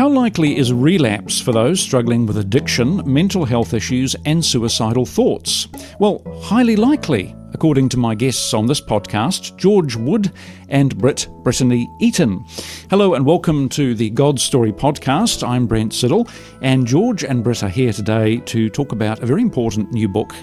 [0.00, 5.68] How likely is relapse for those struggling with addiction, mental health issues, and suicidal thoughts?
[5.98, 10.32] Well, highly likely, according to my guests on this podcast, George Wood
[10.70, 12.42] and Britt Brittany Eaton.
[12.88, 15.46] Hello and welcome to the God Story podcast.
[15.46, 16.30] I'm Brent Siddle,
[16.62, 20.34] and George and Britt are here today to talk about a very important new book,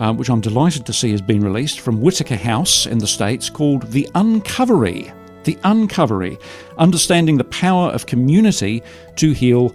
[0.00, 3.48] uh, which I'm delighted to see has been released from Whitaker House in the States
[3.48, 5.12] called The Uncovery
[5.44, 6.38] the Uncovery,
[6.78, 8.82] understanding the power of community
[9.16, 9.74] to heal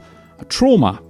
[0.49, 1.01] trauma.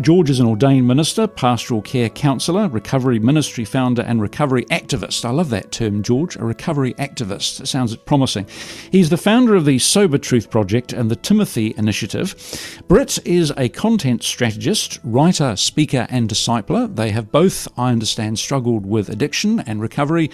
[0.00, 5.24] George is an ordained minister, pastoral care counsellor, recovery ministry founder, and recovery activist.
[5.24, 7.60] I love that term, George, a recovery activist.
[7.60, 8.46] It sounds promising.
[8.92, 12.80] He's the founder of the Sober Truth Project and the Timothy Initiative.
[12.86, 16.94] Britt is a content strategist, writer, speaker, and discipler.
[16.94, 20.30] They have both, I understand, struggled with addiction and recovery,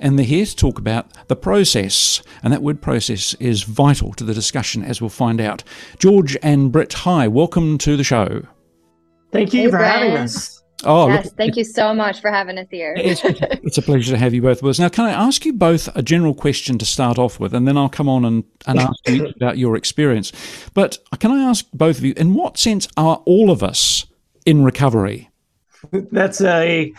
[0.00, 2.20] and they're here to talk about the process.
[2.42, 5.62] And that word process is vital to the discussion, as we'll find out.
[6.00, 8.42] George and Britt, hi, welcome to the show.
[9.34, 9.94] Thank you hey, for Brent.
[9.94, 10.62] having us.
[10.84, 12.94] Oh, yes, look, thank you so much for having us here.
[12.96, 14.78] it's, it's, a pleasure to have you both with us.
[14.78, 17.76] Now, can I ask you both a general question to start off with, and then
[17.76, 20.30] I'll come on and, and ask you about your experience.
[20.72, 24.06] But can I ask both of you, in what sense are all of us
[24.46, 25.30] in recovery?
[25.90, 26.92] That's a,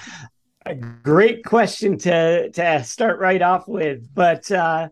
[0.66, 4.14] a great question to, to start right off with.
[4.14, 4.90] But uh,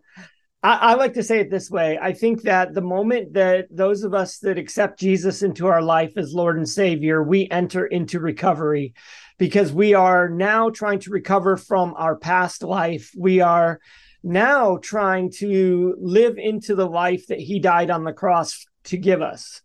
[0.64, 1.98] I, I, like to say it this way.
[2.00, 6.14] I think that the moment that those of us that accept Jesus into our life
[6.16, 8.94] as Lord and Savior, we enter into recovery
[9.36, 13.10] because we are now trying to recover from our past life.
[13.14, 13.78] We are
[14.22, 19.20] now trying to live into the life that He died on the cross to give
[19.20, 19.60] us.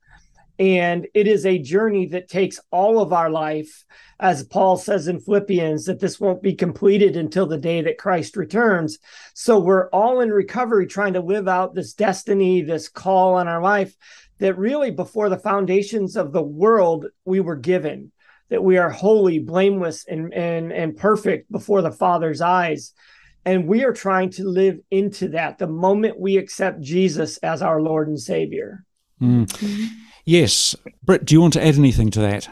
[0.59, 3.85] And it is a journey that takes all of our life
[4.19, 8.35] as Paul says in Philippians, that this won't be completed until the day that Christ
[8.35, 8.99] returns.
[9.33, 13.61] So we're all in recovery trying to live out this destiny, this call on our
[13.61, 13.95] life
[14.39, 18.11] that really before the foundations of the world we were given,
[18.49, 22.93] that we are holy, blameless, and, and, and perfect before the Father's eyes.
[23.45, 27.81] And we are trying to live into that the moment we accept Jesus as our
[27.81, 28.83] Lord and Savior.
[29.21, 29.49] Mm.
[30.29, 30.75] Yes.
[31.03, 32.47] Britt, do you want to add anything to that?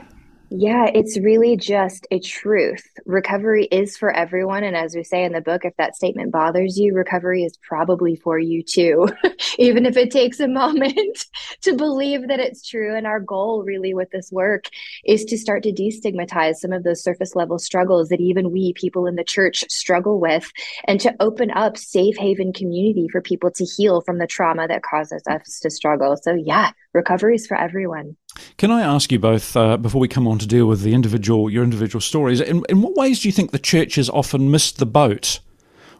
[0.49, 2.81] Yeah, it's really just a truth.
[3.05, 4.63] Recovery is for everyone.
[4.63, 8.15] And as we say in the book, if that statement bothers you, recovery is probably
[8.15, 9.09] for you too,
[9.59, 11.25] even if it takes a moment
[11.63, 12.95] to believe that it's true.
[12.95, 14.69] And our goal, really, with this work
[15.03, 19.05] is to start to destigmatize some of those surface level struggles that even we, people
[19.05, 20.49] in the church, struggle with,
[20.85, 24.83] and to open up safe haven community for people to heal from the trauma that
[24.83, 26.15] causes us to struggle.
[26.15, 28.15] So, yeah, recovery is for everyone.
[28.57, 31.49] Can I ask you both uh, before we come on to deal with the individual
[31.49, 32.41] your individual stories?
[32.41, 35.39] In, in what ways do you think the church has often missed the boat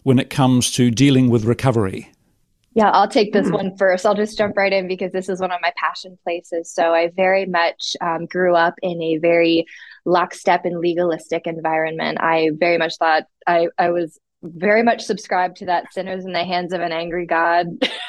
[0.03, 2.11] when it comes to dealing with recovery?
[2.77, 4.05] Yeah, I'll take this one first.
[4.05, 6.71] I'll just jump right in because this is one of my passion places.
[6.71, 9.65] So I very much um, grew up in a very
[10.05, 12.19] lockstep and legalistic environment.
[12.21, 16.43] I very much thought I, I was very much subscribed to that sinners in the
[16.43, 17.65] hands of an angry God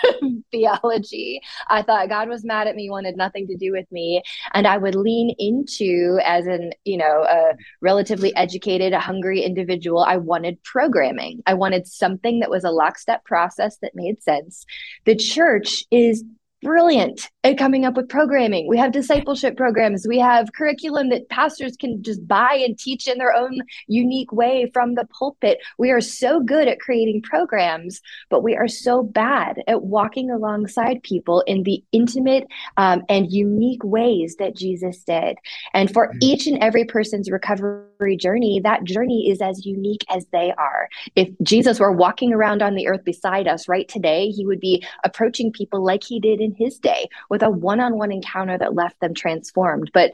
[0.53, 1.41] theology.
[1.69, 4.23] I thought God was mad at me, wanted nothing to do with me.
[4.55, 10.03] And I would lean into, as an, you know, a relatively educated, a hungry individual,
[10.03, 11.43] I wanted programming.
[11.47, 14.65] I wanted something that was a lockstep process that made sense.
[15.05, 16.25] The church is
[16.63, 18.67] brilliant at coming up with programming.
[18.69, 20.07] We have discipleship programs.
[20.09, 24.71] We have curriculum that pastors can just buy and teach in their own unique way
[24.73, 25.59] from the pulpit.
[25.79, 31.03] We are so good at creating programs, but we are so bad at walking alongside
[31.03, 32.47] people in the intimate
[32.77, 35.39] um, and unique ways that Jesus did.
[35.75, 36.19] And for mm-hmm.
[36.23, 40.89] each and every person's recovery journey, that journey is as unique as they are.
[41.15, 44.85] If Jesus were walking around on the earth beside us right today, he would be
[45.05, 48.59] approaching people like he did in in his day with a one on one encounter
[48.59, 49.91] that left them transformed.
[49.93, 50.13] But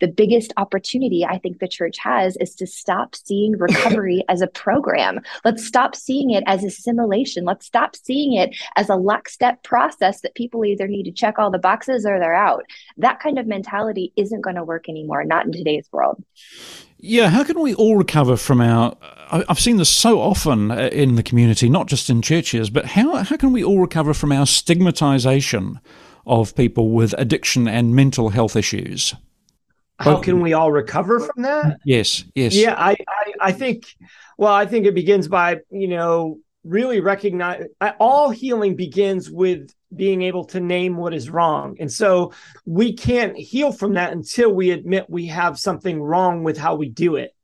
[0.00, 4.46] the biggest opportunity I think the church has is to stop seeing recovery as a
[4.46, 5.20] program.
[5.44, 7.44] Let's stop seeing it as assimilation.
[7.44, 11.50] Let's stop seeing it as a lockstep process that people either need to check all
[11.50, 12.64] the boxes or they're out.
[12.96, 16.22] That kind of mentality isn't going to work anymore, not in today's world.
[17.04, 18.96] Yeah, how can we all recover from our?
[19.32, 23.16] I've seen this so often uh, in the community, not just in churches, but how,
[23.24, 25.80] how can we all recover from our stigmatization
[26.26, 29.14] of people with addiction and mental health issues?
[30.02, 31.78] How can we all recover from that?
[31.84, 32.54] Yes, yes.
[32.54, 33.86] Yeah, I, I, I think,
[34.36, 37.64] well, I think it begins by, you know, really recognize
[37.98, 41.76] all healing begins with being able to name what is wrong.
[41.80, 42.32] And so
[42.64, 46.88] we can't heal from that until we admit we have something wrong with how we
[46.88, 47.34] do it.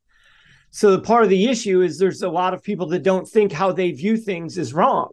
[0.70, 3.52] So the part of the issue is there's a lot of people that don't think
[3.52, 5.10] how they view things is wrong.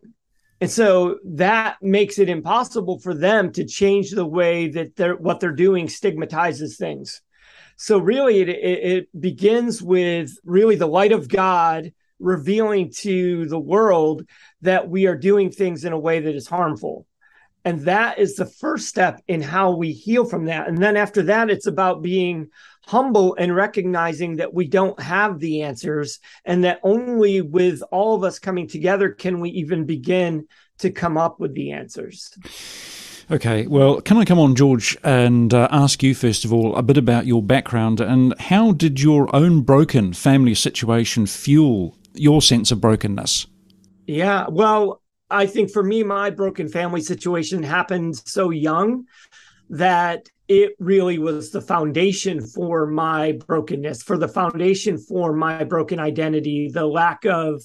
[0.62, 5.40] And so that makes it impossible for them to change the way that they're what
[5.40, 7.22] they're doing stigmatizes things.
[7.76, 14.24] So really it, it begins with really the light of God revealing to the world
[14.62, 17.06] that we are doing things in a way that is harmful.
[17.66, 20.68] And that is the first step in how we heal from that.
[20.68, 22.50] And then after that, it's about being
[22.86, 28.24] humble and recognizing that we don't have the answers and that only with all of
[28.24, 32.38] us coming together can we even begin to come up with the answers.
[33.32, 36.84] Okay, well, can I come on, George, and uh, ask you, first of all, a
[36.84, 42.72] bit about your background and how did your own broken family situation fuel your sense
[42.72, 43.48] of brokenness?
[44.06, 45.02] Yeah, well,
[45.32, 49.06] I think for me, my broken family situation happened so young
[49.72, 56.00] that it really was the foundation for my brokenness, for the foundation for my broken
[56.00, 57.64] identity, the lack of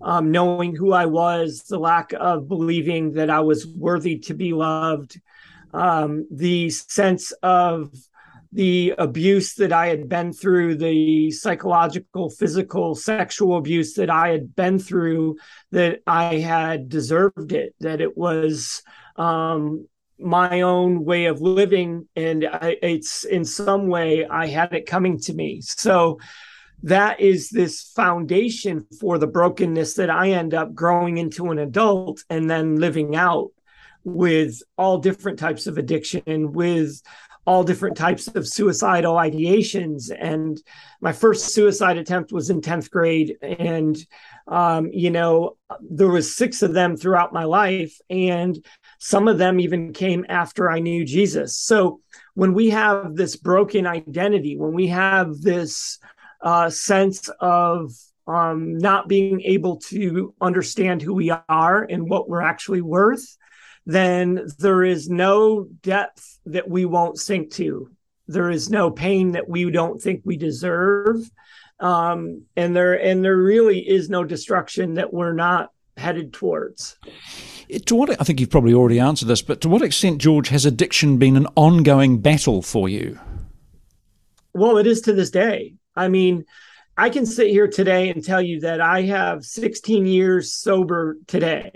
[0.00, 4.52] um, knowing who I was, the lack of believing that I was worthy to be
[4.52, 5.20] loved,
[5.72, 7.92] um, the sense of
[8.52, 14.56] the abuse that I had been through, the psychological, physical, sexual abuse that I had
[14.56, 15.36] been through,
[15.70, 18.82] that I had deserved it, that it was
[19.16, 19.86] um,
[20.18, 22.08] my own way of living.
[22.16, 25.60] And I, it's in some way, I had it coming to me.
[25.60, 26.18] So
[26.82, 32.24] that is this foundation for the brokenness that I end up growing into an adult
[32.30, 33.50] and then living out
[34.04, 37.02] with all different types of addiction, with
[37.46, 40.10] all different types of suicidal ideations.
[40.16, 40.60] And
[41.00, 43.36] my first suicide attempt was in 10th grade.
[43.42, 43.96] And,
[44.46, 47.98] um, you know, there was six of them throughout my life.
[48.08, 48.64] And
[48.98, 51.56] some of them even came after I knew Jesus.
[51.56, 52.00] So
[52.34, 55.98] when we have this broken identity, when we have this
[56.42, 57.92] uh, sense of
[58.26, 63.36] um, not being able to understand who we are and what we're actually worth,
[63.86, 67.90] then there is no depth that we won't sink to.
[68.28, 71.28] There is no pain that we don't think we deserve.
[71.80, 76.96] Um, and there and there really is no destruction that we're not headed towards.
[77.86, 80.66] To what I think you've probably already answered this, but to what extent, George, has
[80.66, 83.18] addiction been an ongoing battle for you?
[84.52, 85.74] Well, it is to this day.
[85.96, 86.44] I mean,
[86.96, 91.72] I can sit here today and tell you that I have 16 years sober today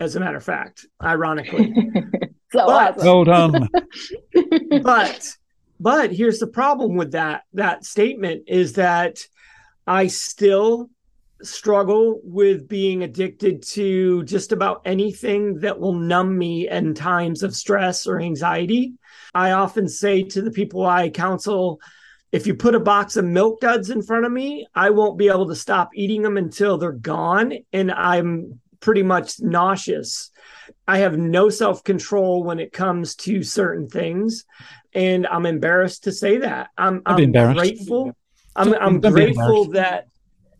[0.00, 1.74] as a matter of fact, ironically.
[2.52, 3.68] so but, well done.
[4.82, 5.36] but
[5.78, 9.18] but here's the problem with that that statement is that
[9.86, 10.90] I still
[11.42, 17.54] struggle with being addicted to just about anything that will numb me in times of
[17.54, 18.94] stress or anxiety.
[19.34, 21.78] I often say to the people I counsel,
[22.32, 25.28] if you put a box of milk duds in front of me, I won't be
[25.28, 27.52] able to stop eating them until they're gone.
[27.72, 30.30] And I'm pretty much nauseous.
[30.88, 34.44] I have no self control when it comes to certain things.
[34.92, 36.70] And I'm embarrassed to say that.
[36.76, 38.16] I'm, I'm grateful.
[38.54, 40.08] I'm, I'm grateful that,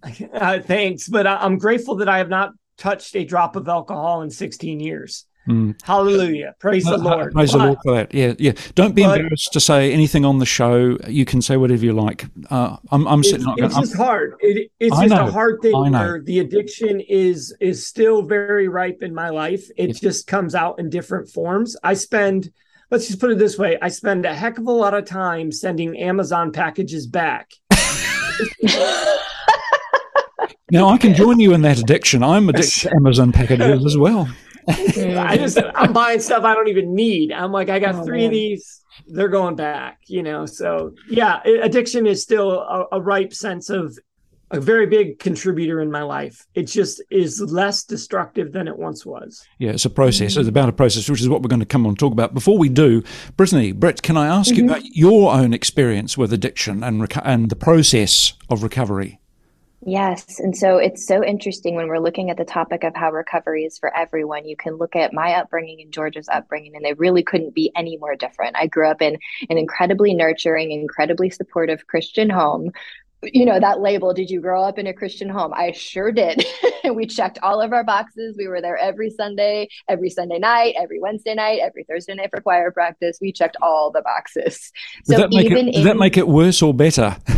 [0.32, 4.22] uh, thanks, but I, I'm grateful that I have not touched a drop of alcohol
[4.22, 5.26] in 16 years.
[5.48, 5.80] Mm.
[5.82, 6.54] Hallelujah.
[6.58, 7.32] Praise the Lord.
[7.32, 8.12] Praise but, the Lord for that.
[8.12, 8.52] Yeah, yeah.
[8.74, 10.98] Don't be but, embarrassed to say anything on the show.
[11.06, 12.26] You can say whatever you like.
[12.50, 13.46] Uh, I'm, I'm sitting.
[13.56, 14.34] It's, it's just hard.
[14.40, 18.68] It, it's I just know, a hard thing where the addiction is is still very
[18.68, 19.70] ripe in my life.
[19.76, 19.94] It yeah.
[19.94, 21.76] just comes out in different forms.
[21.82, 22.52] I spend.
[22.90, 25.52] Let's just put it this way: I spend a heck of a lot of time
[25.52, 27.50] sending Amazon packages back.
[30.70, 32.22] now I can join you in that addiction.
[32.22, 34.28] I'm addicted to Amazon packages as well.
[34.68, 37.32] I just I'm buying stuff I don't even need.
[37.32, 38.26] I'm like, I got oh, three man.
[38.26, 38.82] of these.
[39.06, 40.46] They're going back, you know.
[40.46, 43.98] So yeah, addiction is still a, a ripe sense of
[44.50, 46.46] a very big contributor in my life.
[46.54, 49.44] It just is less destructive than it once was.
[49.58, 50.36] Yeah, it's a process.
[50.36, 52.32] It's about a process, which is what we're going to come on and talk about.
[52.32, 53.02] Before we do,
[53.36, 54.64] Brittany, Brett, can I ask mm-hmm.
[54.64, 59.20] you about your own experience with addiction and reco- and the process of recovery?
[59.86, 60.40] Yes.
[60.40, 63.78] And so it's so interesting when we're looking at the topic of how recovery is
[63.78, 64.44] for everyone.
[64.44, 67.96] You can look at my upbringing and George's upbringing, and they really couldn't be any
[67.96, 68.56] more different.
[68.56, 69.16] I grew up in
[69.48, 72.72] an incredibly nurturing, incredibly supportive Christian home.
[73.22, 75.54] You know, that label, did you grow up in a Christian home?
[75.54, 76.44] I sure did.
[76.92, 78.34] we checked all of our boxes.
[78.36, 82.40] We were there every Sunday, every Sunday night, every Wednesday night, every Thursday night for
[82.40, 83.18] choir practice.
[83.20, 84.72] We checked all the boxes.
[85.04, 87.16] So does that make, it, in, does that make it worse or better?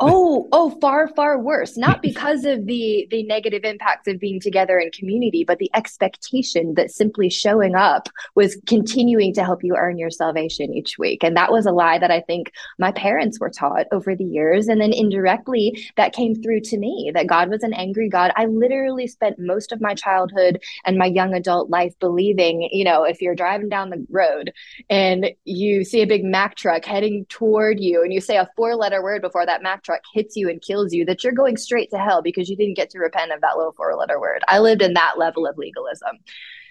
[0.00, 1.76] Oh, oh, far, far worse.
[1.76, 6.74] Not because of the the negative impacts of being together in community, but the expectation
[6.74, 11.24] that simply showing up was continuing to help you earn your salvation each week.
[11.24, 14.68] And that was a lie that I think my parents were taught over the years.
[14.68, 18.32] And then indirectly that came through to me that God was an angry God.
[18.36, 23.02] I literally spent most of my childhood and my young adult life believing, you know,
[23.02, 24.52] if you're driving down the road
[24.88, 28.76] and you see a big Mack truck heading toward you and you say a four
[28.76, 31.90] letter word before that Mack truck hits you and kills you, that you're going straight
[31.90, 34.42] to hell because you didn't get to repent of that little four letter word.
[34.46, 36.18] I lived in that level of legalism.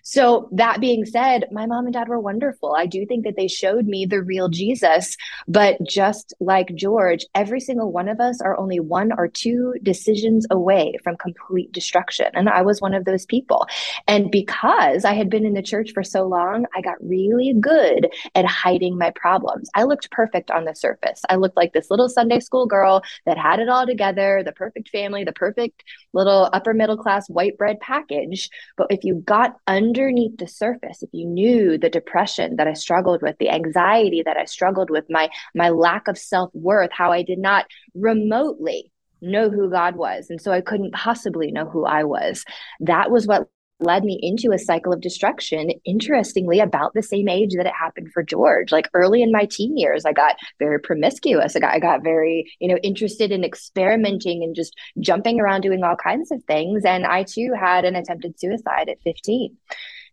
[0.10, 2.74] So, that being said, my mom and dad were wonderful.
[2.74, 5.18] I do think that they showed me the real Jesus.
[5.50, 10.48] But just like George, every single one of us are only one or two decisions
[10.50, 12.28] away from complete destruction.
[12.36, 13.68] And I was one of those people.
[14.08, 18.08] And because I had been in the church for so long, I got really good
[18.34, 19.70] at hiding my problems.
[19.76, 21.20] I looked perfect on the surface.
[21.30, 24.88] I looked like this little Sunday school girl that had it all together, the perfect
[24.88, 25.84] family, the perfect
[26.14, 28.50] little upper middle class white bread package.
[28.78, 32.74] But if you got under underneath the surface if you knew the depression that i
[32.74, 37.24] struggled with the anxiety that i struggled with my my lack of self-worth how i
[37.24, 42.04] did not remotely know who god was and so i couldn't possibly know who i
[42.04, 42.46] was
[42.80, 47.54] that was what led me into a cycle of destruction interestingly about the same age
[47.56, 48.72] that it happened for george.
[48.72, 51.56] Like early in my teen years i got very promiscuous.
[51.56, 55.84] I got, I got very you know interested in experimenting and just jumping around doing
[55.84, 56.86] all kinds of things.
[56.86, 59.56] And i too had an attempted suicide at 15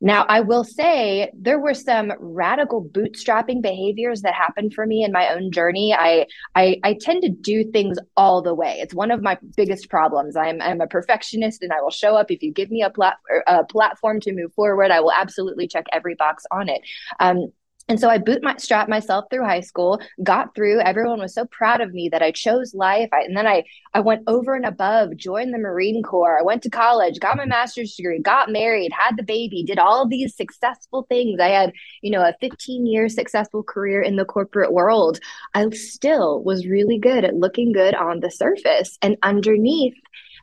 [0.05, 5.13] now, I will say there were some radical bootstrapping behaviors that happened for me in
[5.13, 5.95] my own journey.
[5.95, 8.81] I, I, I tend to do things all the way.
[8.81, 10.37] It's one of my biggest problems.
[10.37, 12.31] I'm, I'm a perfectionist and I will show up.
[12.31, 15.87] If you give me a, plat- a platform to move forward, I will absolutely check
[15.91, 16.83] every box on it.
[17.19, 17.51] Um,
[17.89, 20.81] and so I boot my strap myself through high school, got through.
[20.81, 23.11] Everyone was so proud of me that I chose life.
[23.13, 26.39] I, and then I I went over and above, joined the Marine Corps.
[26.39, 30.09] I went to college, got my master's degree, got married, had the baby, did all
[30.09, 31.39] these successful things.
[31.41, 35.21] I had, you know, a 15 year successful career in the corporate world.
[35.53, 38.99] I still was really good at looking good on the surface.
[39.03, 39.95] And underneath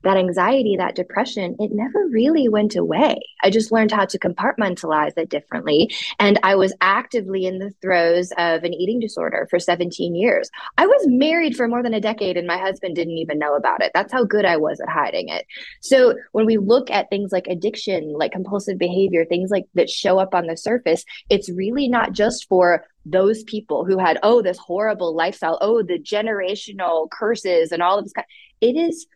[0.04, 3.20] that anxiety, that depression, it never really went away.
[3.44, 5.94] I just learned how to compartmentalize it differently.
[6.20, 10.50] And I was actively in the throes of an eating disorder for 17 years.
[10.78, 13.82] I was married for more than a decade and my husband didn't even know about
[13.82, 13.92] it.
[13.94, 15.46] That's how good I was at hiding it.
[15.82, 20.20] So when we look at things like addiction, like compulsive behavior, things like that show
[20.20, 24.60] up on the surface, it's really not just for those people who had oh this
[24.60, 28.28] horrible lifestyle oh the generational curses and all of this kind
[28.62, 29.08] it is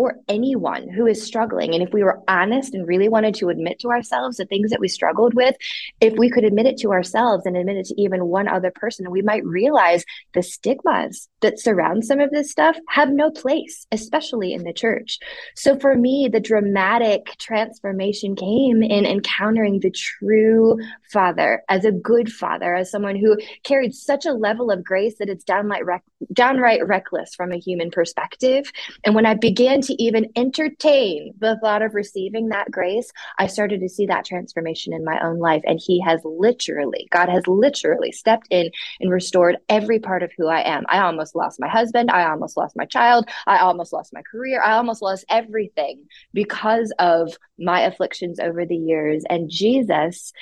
[0.00, 1.74] for anyone who is struggling.
[1.74, 4.80] And if we were honest and really wanted to admit to ourselves the things that
[4.80, 5.54] we struggled with,
[6.00, 9.10] if we could admit it to ourselves and admit it to even one other person,
[9.10, 14.54] we might realize the stigmas that surround some of this stuff have no place, especially
[14.54, 15.18] in the church.
[15.54, 20.78] So for me, the dramatic transformation came in encountering the true
[21.12, 25.28] father as a good father, as someone who carried such a level of grace that
[25.28, 28.72] it's downright, rec- downright reckless from a human perspective.
[29.04, 33.80] And when I began to even entertain the thought of receiving that grace, I started
[33.80, 35.62] to see that transformation in my own life.
[35.64, 38.70] And He has literally, God has literally stepped in
[39.00, 40.84] and restored every part of who I am.
[40.88, 42.10] I almost lost my husband.
[42.10, 43.28] I almost lost my child.
[43.46, 44.62] I almost lost my career.
[44.62, 49.24] I almost lost everything because of my afflictions over the years.
[49.28, 50.32] And Jesus,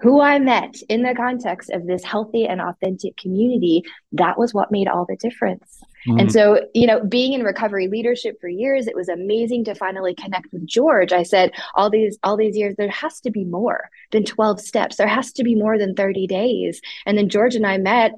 [0.00, 4.70] who I met in the context of this healthy and authentic community, that was what
[4.70, 5.80] made all the difference.
[6.06, 6.20] Mm.
[6.20, 10.14] And so, you know, being in recovery leadership for years, it was amazing to finally
[10.14, 11.12] connect with George.
[11.12, 14.96] I said, all these all these years, there has to be more than 12 steps.
[14.96, 16.80] There has to be more than 30 days.
[17.06, 18.12] And then George and I met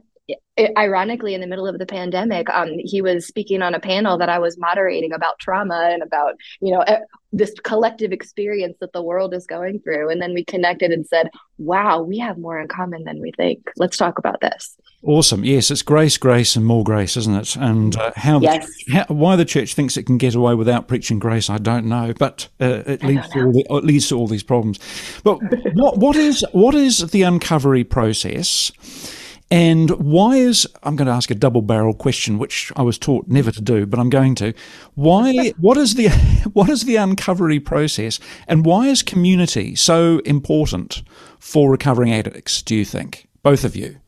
[0.77, 4.29] ironically in the middle of the pandemic um, he was speaking on a panel that
[4.29, 6.83] i was moderating about trauma and about you know
[7.37, 10.11] this collective experience that the world is going through.
[10.11, 11.29] And then we connected and said
[11.59, 13.71] wow we have more in common than we think.
[13.77, 14.77] Let's talk about this.
[15.03, 15.45] Awesome.
[15.45, 17.57] Yes it's grace grace and more grace isn't it?
[17.57, 18.67] And uh, how, yes.
[18.87, 21.87] the, how, why the church thinks it can get away without preaching grace i don't
[21.87, 24.79] know but uh, it leads to all the, it leads to all these problems.
[25.23, 25.39] But
[25.75, 28.73] what what is what is the uncovery process
[29.51, 33.29] and why is I'm going to ask a double barrel question, which I was taught
[33.29, 34.53] never to do, but I'm going to.
[34.95, 35.53] Why?
[35.61, 36.09] what is the
[36.53, 41.03] what is the uncovery process, and why is community so important
[41.39, 42.63] for recovering addicts?
[42.63, 44.01] Do you think both of you?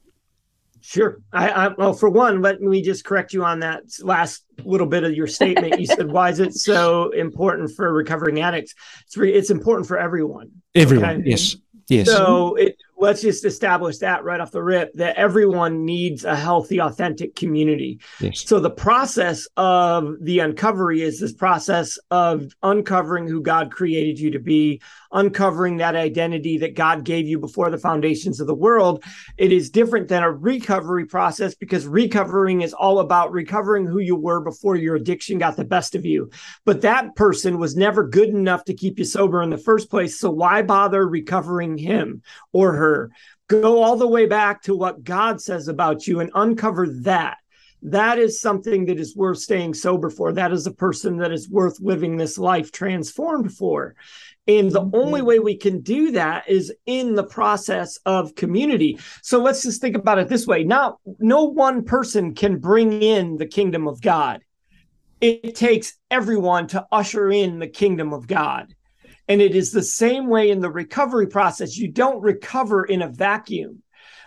[0.88, 1.21] Sure.
[1.35, 5.04] I, I, well, for one, let me just correct you on that last little bit
[5.04, 5.78] of your statement.
[5.78, 9.99] You said, "Why is it so important for recovering addicts?" It's re, it's important for
[9.99, 10.50] everyone.
[10.75, 11.23] Everyone, okay?
[11.26, 11.57] yes,
[11.88, 12.07] yes.
[12.07, 16.80] So it, let's just establish that right off the rip that everyone needs a healthy,
[16.80, 18.00] authentic community.
[18.20, 18.44] Yes.
[18.44, 24.32] So the process of the uncovery is this process of uncovering who God created you
[24.32, 29.04] to be, uncovering that identity that God gave you before the foundations of the world.
[29.36, 34.16] It is different than a recovery process because recovering is all about recovering who you
[34.16, 36.30] were before your addiction got the best of you.
[36.64, 40.18] But that person was never good enough to keep you sober in the first place.
[40.18, 42.88] So why bother recovering him or her?
[43.49, 47.38] Go all the way back to what God says about you and uncover that
[47.83, 50.33] that is something that is worth staying sober for.
[50.33, 53.95] That is a person that is worth living this life transformed for.
[54.47, 54.97] And the mm-hmm.
[54.97, 58.99] only way we can do that is in the process of community.
[59.23, 60.64] So let's just think about it this way.
[60.64, 64.42] Not no one person can bring in the kingdom of God.
[65.21, 68.75] It takes everyone to usher in the kingdom of God.
[69.28, 71.76] And it is the same way in the recovery process.
[71.76, 73.82] You don't recover in a vacuum.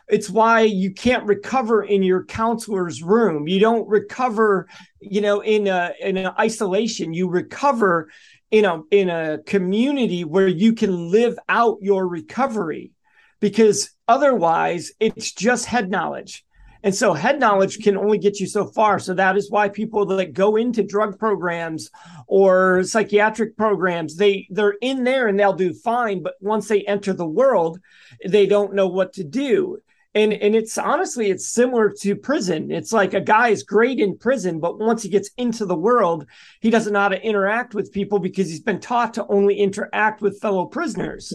[0.08, 3.48] It's why you can't recover in your counselor's room.
[3.48, 4.68] You don't recover,
[5.00, 7.14] you know, in a in an isolation.
[7.14, 8.10] You recover
[8.52, 12.92] in a in a community where you can live out your recovery
[13.40, 16.44] because otherwise it's just head knowledge
[16.84, 18.98] and so head knowledge can only get you so far.
[19.00, 21.92] So that is why people that go into drug programs
[22.28, 26.24] or psychiatric programs they they're in there and they'll do fine.
[26.24, 27.80] But once they enter the world
[28.26, 29.80] they don't know what to do.
[30.16, 32.72] And and it's honestly it's similar to prison.
[32.72, 36.26] It's like a guy is great in prison but once he gets into the world
[36.62, 40.22] he doesn't know how to interact with people because he's been taught to only interact
[40.22, 41.34] with fellow prisoners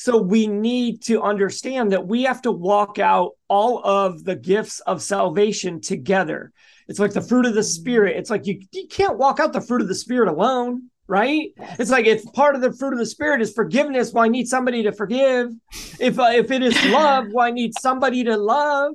[0.00, 4.80] so we need to understand that we have to walk out all of the gifts
[4.80, 6.52] of salvation together
[6.88, 9.60] it's like the fruit of the spirit it's like you, you can't walk out the
[9.60, 11.48] fruit of the spirit alone right?
[11.80, 14.84] It's like if part of the fruit of the spirit is forgiveness, why need somebody
[14.84, 15.50] to forgive?
[15.98, 18.92] If uh, if it is love, why need somebody to love?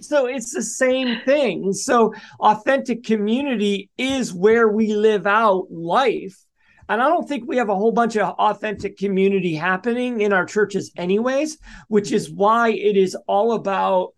[0.00, 1.72] So it's the same thing.
[1.72, 6.36] So authentic community is where we live out life.
[6.88, 10.44] And I don't think we have a whole bunch of authentic community happening in our
[10.44, 11.58] churches, anyways,
[11.88, 14.14] which is why it is all about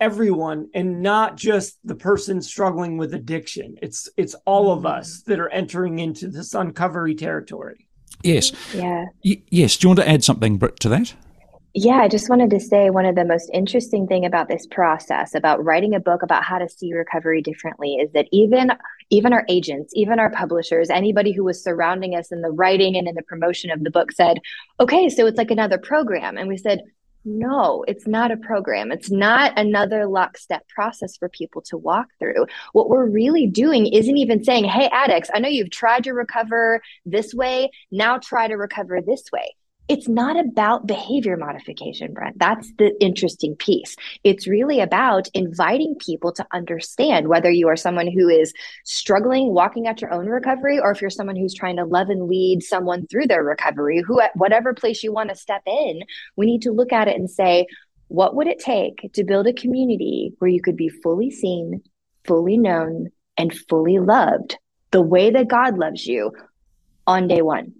[0.00, 3.76] everyone and not just the person struggling with addiction.
[3.82, 4.98] It's it's all of mm-hmm.
[4.98, 7.88] us that are entering into this uncovery territory.
[8.22, 8.52] Yes.
[8.74, 9.04] Yeah.
[9.24, 9.76] Y- yes.
[9.76, 11.14] Do you want to add something Britt, to that
[11.78, 15.34] yeah i just wanted to say one of the most interesting thing about this process
[15.34, 18.72] about writing a book about how to see recovery differently is that even
[19.10, 23.06] even our agents even our publishers anybody who was surrounding us in the writing and
[23.06, 24.40] in the promotion of the book said
[24.80, 26.82] okay so it's like another program and we said
[27.24, 28.90] no, it's not a program.
[28.90, 32.46] It's not another lockstep process for people to walk through.
[32.72, 36.80] What we're really doing isn't even saying, hey, addicts, I know you've tried to recover
[37.04, 37.70] this way.
[37.90, 39.56] Now try to recover this way
[39.88, 42.38] it's not about behavior modification, Brent.
[42.38, 43.96] That's the interesting piece.
[44.22, 48.52] It's really about inviting people to understand whether you are someone who is
[48.84, 52.28] struggling walking at your own recovery or if you're someone who's trying to love and
[52.28, 56.00] lead someone through their recovery, who at whatever place you want to step in,
[56.36, 57.66] we need to look at it and say,
[58.08, 61.82] what would it take to build a community where you could be fully seen,
[62.24, 64.58] fully known, and fully loved
[64.90, 66.32] the way that God loves you
[67.06, 67.77] on day one?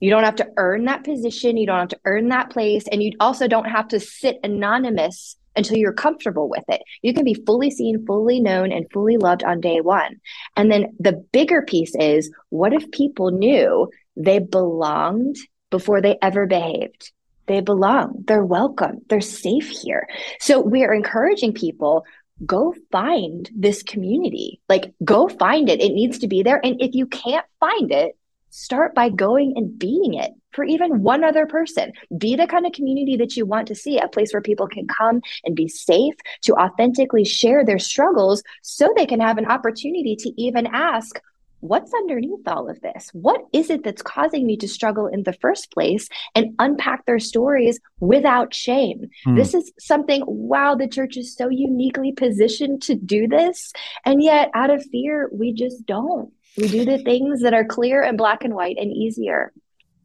[0.00, 1.56] You don't have to earn that position.
[1.56, 2.84] You don't have to earn that place.
[2.90, 6.82] And you also don't have to sit anonymous until you're comfortable with it.
[7.02, 10.20] You can be fully seen, fully known, and fully loved on day one.
[10.54, 15.36] And then the bigger piece is what if people knew they belonged
[15.70, 17.10] before they ever behaved?
[17.46, 20.08] They belong, they're welcome, they're safe here.
[20.40, 22.04] So we are encouraging people
[22.44, 24.60] go find this community.
[24.68, 25.80] Like, go find it.
[25.80, 26.60] It needs to be there.
[26.62, 28.18] And if you can't find it,
[28.50, 31.92] start by going and being it for even one other person.
[32.16, 34.86] Be the kind of community that you want to see, a place where people can
[34.88, 40.16] come and be safe to authentically share their struggles so they can have an opportunity
[40.16, 41.20] to even ask,
[41.60, 43.08] What's underneath all of this?
[43.12, 46.08] What is it that's causing me to struggle in the first place?
[46.34, 49.06] And unpack their stories without shame.
[49.26, 49.36] Mm.
[49.36, 53.72] This is something, wow, the church is so uniquely positioned to do this.
[54.04, 56.30] And yet, out of fear, we just don't.
[56.56, 59.52] We do the things that are clear and black and white and easier.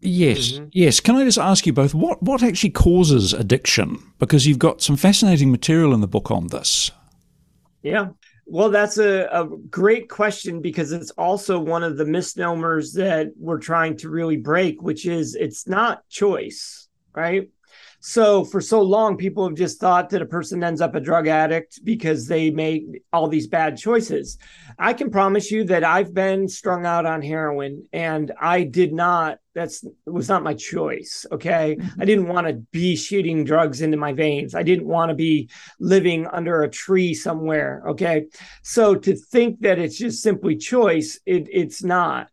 [0.01, 0.65] Yes, mm-hmm.
[0.71, 0.99] yes.
[0.99, 3.99] Can I just ask you both what what actually causes addiction?
[4.17, 6.91] Because you've got some fascinating material in the book on this.
[7.83, 8.09] Yeah.
[8.45, 13.59] Well, that's a, a great question because it's also one of the misnomers that we're
[13.59, 17.49] trying to really break, which is it's not choice, right?
[18.03, 21.27] So for so long, people have just thought that a person ends up a drug
[21.27, 24.39] addict because they make all these bad choices.
[24.79, 29.37] I can promise you that I've been strung out on heroin and I did not,
[29.53, 31.27] that's was not my choice.
[31.31, 31.77] Okay.
[31.79, 32.01] Mm-hmm.
[32.01, 34.55] I didn't want to be shooting drugs into my veins.
[34.55, 37.83] I didn't want to be living under a tree somewhere.
[37.89, 38.25] Okay.
[38.63, 42.29] So to think that it's just simply choice, it, it's not.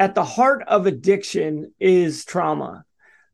[0.00, 2.83] At the heart of addiction is trauma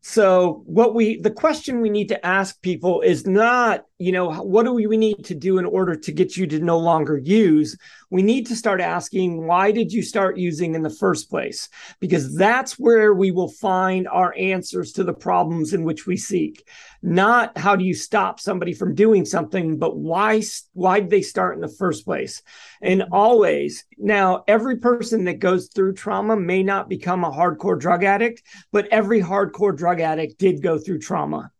[0.02, 4.64] so what we the question we need to ask people is not, you know, what
[4.64, 7.76] do we, need to do in order to get you to no longer use?
[8.10, 11.68] We need to start asking why did you start using in the first place?
[12.00, 16.68] Because that's where we will find our answers to the problems in which we seek.
[17.02, 20.42] Not how do you stop somebody from doing something, but why
[20.72, 22.42] why did they start in the first place?
[22.82, 28.02] And always now every person that goes through trauma may not become a hardcore drug
[28.02, 28.42] addict,
[28.72, 31.52] but every hardcore drug addict did go through trauma.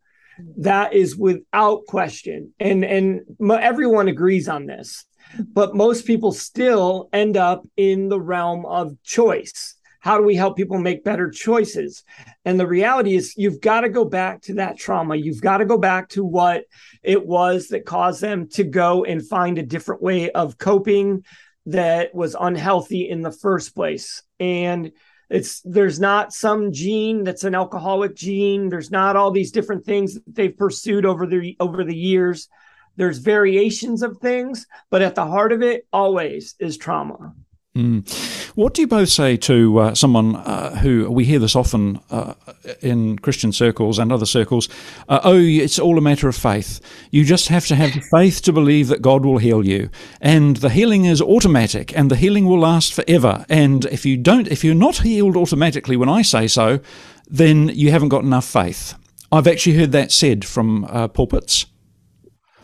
[0.59, 2.55] That is without question.
[2.59, 5.05] And and everyone agrees on this.
[5.53, 9.75] But most people still end up in the realm of choice.
[10.01, 12.05] How do we help people make better choices?
[12.47, 15.15] And the reality is, you've got to go back to that trauma.
[15.17, 16.65] You've got to go back to what
[17.03, 21.25] it was that caused them to go and find a different way of coping
[21.67, 24.23] that was unhealthy in the first place.
[24.39, 24.91] And
[25.29, 30.15] it's there's not some gene that's an alcoholic gene there's not all these different things
[30.15, 32.49] that they've pursued over the over the years
[32.97, 37.35] there's variations of things but at the heart of it always is trauma
[37.77, 38.57] Mm.
[38.57, 42.35] What do you both say to uh, someone uh, who we hear this often uh,
[42.81, 44.69] in Christian circles and other circles?
[45.09, 46.81] Uh, oh, it's all a matter of faith.
[47.13, 49.89] You just have to have faith to believe that God will heal you,
[50.21, 53.47] and the healing is automatic, and the healing will last forever.
[53.49, 56.81] And if you don't, if you're not healed automatically when I say so,
[57.29, 58.95] then you haven't got enough faith.
[59.31, 61.67] I've actually heard that said from uh, pulpits.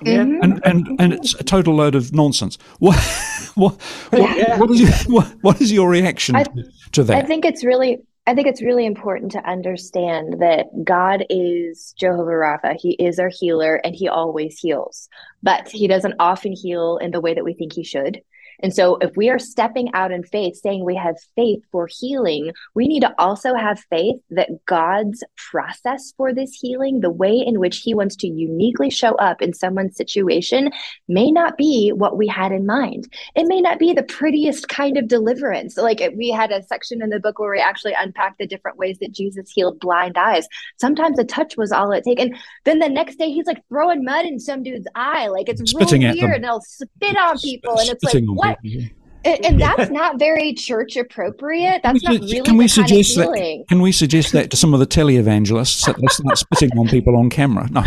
[0.02, 0.24] Yeah.
[0.24, 0.42] Mm-hmm.
[0.42, 2.58] And, and and it's a total load of nonsense.
[2.78, 2.96] What
[3.54, 3.80] what
[4.10, 4.58] what, yeah.
[4.58, 6.44] what, is, your, what, what is your reaction I,
[6.92, 7.16] to that?
[7.16, 12.32] I think it's really I think it's really important to understand that God is Jehovah
[12.32, 12.76] Rapha.
[12.78, 15.08] He is our healer and he always heals.
[15.42, 18.20] But he doesn't often heal in the way that we think he should.
[18.60, 22.52] And so, if we are stepping out in faith, saying we have faith for healing,
[22.74, 27.60] we need to also have faith that God's process for this healing, the way in
[27.60, 30.70] which He wants to uniquely show up in someone's situation,
[31.08, 33.12] may not be what we had in mind.
[33.34, 35.76] It may not be the prettiest kind of deliverance.
[35.76, 38.98] Like we had a section in the book where we actually unpacked the different ways
[39.00, 40.46] that Jesus healed blind eyes.
[40.78, 42.18] Sometimes a touch was all it took.
[42.18, 45.28] And then the next day, he's like throwing mud in some dude's eye.
[45.28, 46.36] Like it's Spitting real weird.
[46.36, 47.78] And they'll spit on people.
[47.78, 48.14] And it's like,
[48.48, 48.58] what?
[49.26, 51.82] And, and that's not very church appropriate.
[51.82, 53.64] That's not really can we suggest that?
[53.68, 57.16] Can we suggest that to some of the televangelists that they start spitting on people
[57.16, 57.68] on camera?
[57.72, 57.82] No,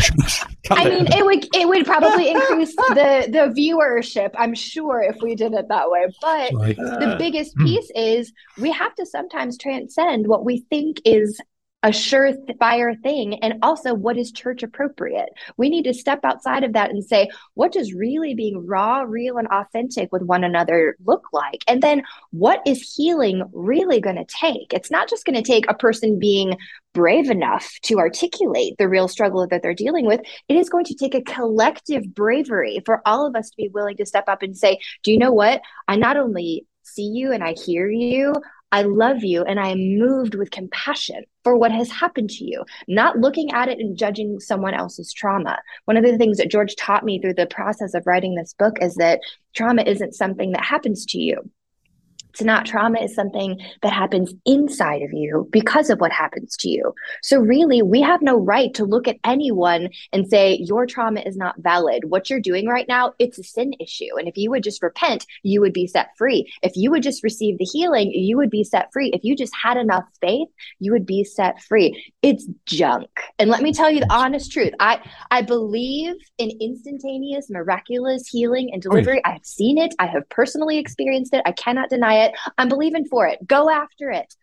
[0.70, 4.32] I mean it would it would probably increase the the viewership.
[4.38, 6.08] I'm sure if we did it that way.
[6.22, 6.76] But right.
[6.76, 7.68] the biggest hmm.
[7.68, 11.40] piece is we have to sometimes transcend what we think is
[11.82, 15.30] a surefire thing and also what is church appropriate?
[15.58, 19.38] We need to step outside of that and say what does really being raw real
[19.38, 21.64] and authentic with one another look like?
[21.68, 24.74] And then what is healing really going to take?
[24.74, 26.58] It's not just going to take a person being
[26.94, 30.22] brave enough to articulate the real struggle that they're dealing with.
[30.50, 33.96] It is going to take a collective bravery for all of us to be willing
[33.98, 35.62] to step up and say do you know what?
[35.88, 38.34] I not only see you and i hear you
[38.72, 42.64] I love you and I am moved with compassion for what has happened to you,
[42.88, 45.60] not looking at it and judging someone else's trauma.
[45.86, 48.78] One of the things that George taught me through the process of writing this book
[48.82, 49.22] is that
[49.56, 51.50] trauma isn't something that happens to you.
[52.30, 56.70] It's not trauma is something that happens inside of you because of what happens to
[56.70, 56.94] you.
[57.22, 61.36] So really, we have no right to look at anyone and say your trauma is
[61.36, 62.06] not valid.
[62.06, 64.18] What you're doing right now, it's a sin issue.
[64.18, 66.52] And if you would just repent, you would be set free.
[66.62, 69.10] If you would just receive the healing, you would be set free.
[69.14, 72.12] If you just had enough faith, you would be set free.
[72.22, 73.10] It's junk.
[73.38, 74.74] And let me tell you the honest truth.
[74.80, 79.22] I I believe in instantaneous miraculous healing and delivery.
[79.26, 79.94] I have seen it.
[80.00, 81.42] I have personally experienced it.
[81.46, 82.29] I cannot deny it.
[82.58, 83.46] I'm believing for it.
[83.46, 84.34] Go after it.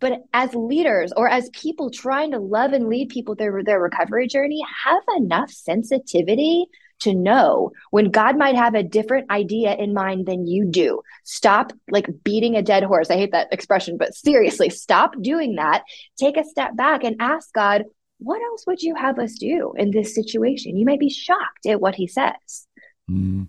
[0.00, 4.28] But as leaders or as people trying to love and lead people through their recovery
[4.28, 6.66] journey, have enough sensitivity
[7.00, 11.02] to know when God might have a different idea in mind than you do.
[11.24, 13.10] Stop like beating a dead horse.
[13.10, 15.82] I hate that expression, but seriously, stop doing that.
[16.18, 17.84] Take a step back and ask God,
[18.18, 20.76] what else would you have us do in this situation?
[20.76, 22.66] You might be shocked at what he says.
[23.10, 23.48] Mm.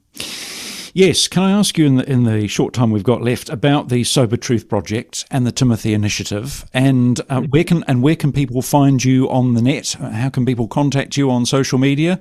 [0.93, 3.87] Yes, can I ask you in the in the short time we've got left about
[3.87, 8.33] the Sober Truth Project and the Timothy Initiative, and uh, where can and where can
[8.33, 9.93] people find you on the net?
[9.93, 12.19] How can people contact you on social media?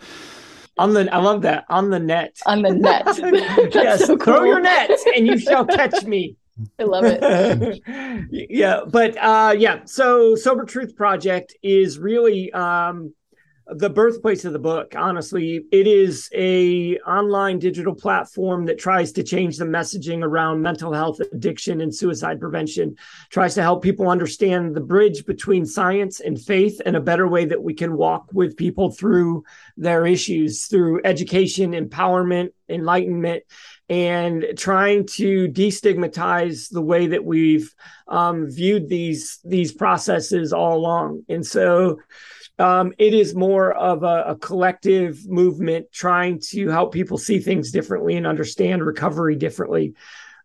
[0.78, 2.38] On the, I love that on the net.
[2.46, 3.02] On the net.
[3.74, 4.36] yes, so cool.
[4.36, 6.36] throw your net and you shall catch me.
[6.78, 7.82] I love it.
[8.50, 9.80] yeah, but uh, yeah.
[9.86, 13.14] So Sober Truth Project is really um,
[13.72, 19.22] the birthplace of the book honestly it is a online digital platform that tries to
[19.22, 22.96] change the messaging around mental health addiction and suicide prevention
[23.30, 27.44] tries to help people understand the bridge between science and faith and a better way
[27.44, 29.44] that we can walk with people through
[29.76, 33.44] their issues through education empowerment enlightenment
[33.88, 37.74] and trying to destigmatize the way that we've
[38.06, 41.24] um, viewed these these processes all along.
[41.28, 41.98] And so
[42.60, 47.70] um, it is more of a, a, collective movement trying to help people see things
[47.70, 49.94] differently and understand recovery differently.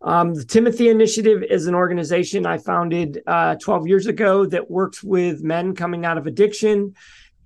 [0.01, 5.03] Um, the Timothy Initiative is an organization I founded uh, 12 years ago that works
[5.03, 6.95] with men coming out of addiction.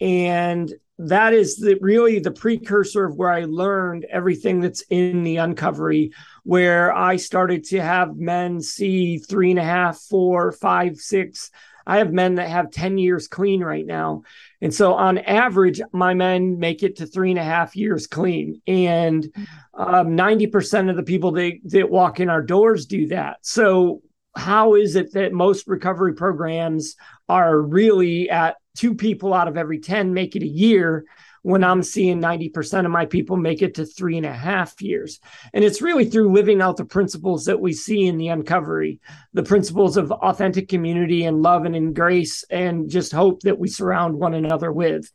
[0.01, 5.38] And that is the, really the precursor of where I learned everything that's in the
[5.38, 6.12] uncovery,
[6.43, 11.49] where I started to have men see three and a half, four, five, six.
[11.88, 14.23] I have men that have 10 years clean right now.
[14.62, 18.62] And so on average, my men make it to three and a half years clean.
[18.67, 19.34] And
[19.74, 23.38] um, 90% of the people that, that walk in our doors do that.
[23.41, 24.02] So
[24.36, 26.95] how is it that most recovery programs
[27.28, 31.06] are really at two people out of every 10 make it a year
[31.41, 35.19] when I'm seeing 90% of my people make it to three and a half years.
[35.54, 38.99] And it's really through living out the principles that we see in the uncovery,
[39.34, 43.67] the principles of authentic community and love and in grace and just hope that we
[43.67, 45.10] surround one another with.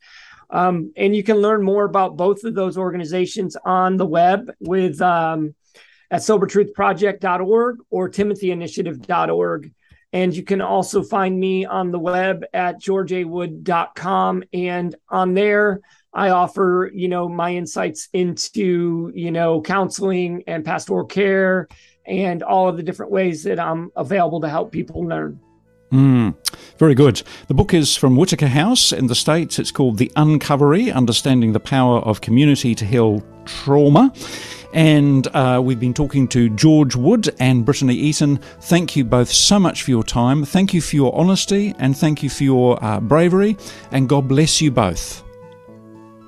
[0.51, 5.01] Um, and you can learn more about both of those organizations on the web with
[5.01, 5.55] um,
[6.11, 9.73] at sobertruthproject.org or timothyinitiative.org.
[10.13, 14.45] And you can also find me on the web at georgeawood.com.
[14.53, 15.81] And on there,
[16.15, 21.69] I offer, you know, my insights into, you know, counseling and pastoral care
[22.07, 25.41] and all of the different ways that I'm available to help people learn.
[25.91, 26.35] Mm,
[26.79, 27.23] very good.
[27.49, 29.59] The book is from Whitaker House in the States.
[29.59, 34.13] It's called The Uncovery Understanding the Power of Community to Heal Trauma.
[34.73, 38.39] And uh, we've been talking to George Wood and Brittany Eaton.
[38.63, 40.45] Thank you both so much for your time.
[40.45, 43.57] Thank you for your honesty and thank you for your uh, bravery.
[43.93, 45.23] And God bless you both.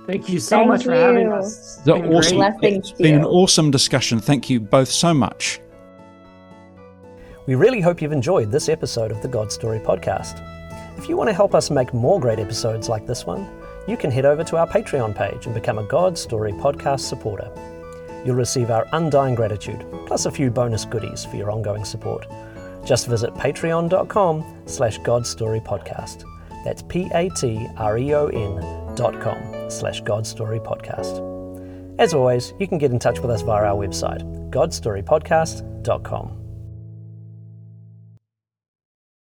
[0.07, 0.90] Thank you so Thank much you.
[0.90, 1.79] for having us.
[1.79, 2.42] It's been, awesome.
[2.62, 4.21] it's been an awesome discussion.
[4.21, 5.61] Thank you both so much.
[7.47, 10.42] We really hope you've enjoyed this episode of the God Story podcast.
[10.99, 13.49] If you want to help us make more great episodes like this one,
[13.87, 17.51] you can head over to our Patreon page and become a God Story podcast supporter.
[18.25, 22.27] You'll receive our undying gratitude, plus a few bonus goodies for your ongoing support.
[22.85, 26.25] Just visit patreon.com slash godstorypodcast.
[26.66, 28.61] That's P-A-T-R-E-O-N
[28.96, 32.00] dot com slash godstorypodcast.
[32.00, 36.45] As always, you can get in touch with us via our website, godstorypodcast.com.